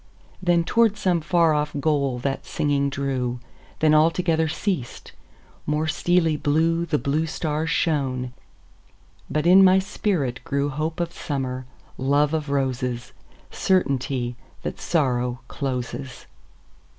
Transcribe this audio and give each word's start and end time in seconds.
Then 0.41 0.63
toward 0.63 0.97
some 0.97 1.21
far 1.21 1.53
off 1.53 1.75
goal 1.79 2.17
that 2.17 2.43
singing 2.43 2.89
drew; 2.89 3.39
Then 3.81 3.93
altogether 3.93 4.47
ceas'd; 4.47 5.11
more 5.67 5.85
steely 5.85 6.39
blueThe 6.39 7.03
blue 7.03 7.27
stars 7.27 7.69
shone; 7.69 8.33
but 9.29 9.45
in 9.45 9.63
my 9.63 9.77
spirit 9.77 10.39
grewHope 10.43 10.99
of 10.99 11.13
Summer, 11.13 11.67
love 11.99 12.33
of 12.33 12.49
Roses, 12.49 13.13
Certainty 13.51 14.35
that 14.63 14.79
Sorrow 14.79 15.41
closes. 15.47 16.25